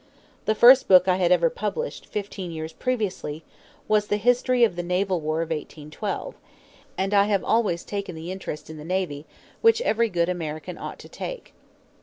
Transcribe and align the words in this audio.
The 0.45 0.55
first 0.55 0.87
book 0.87 1.07
I 1.07 1.17
had 1.17 1.31
ever 1.31 1.51
published, 1.51 2.07
fifteen 2.07 2.49
years 2.49 2.73
previously, 2.73 3.43
was 3.87 4.07
"The 4.07 4.17
History 4.17 4.63
of 4.63 4.75
the 4.75 4.81
Naval 4.81 5.21
War 5.21 5.43
of 5.43 5.51
1812"; 5.51 6.33
and 6.97 7.13
I 7.13 7.25
have 7.25 7.43
always 7.43 7.83
taken 7.85 8.15
the 8.15 8.31
interest 8.31 8.67
in 8.67 8.77
the 8.77 8.83
navy 8.83 9.27
which 9.61 9.79
every 9.83 10.09
good 10.09 10.27
American 10.27 10.79
ought 10.79 10.97
to 10.97 11.07
take. 11.07 11.53